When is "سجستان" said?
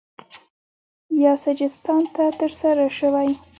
1.43-2.03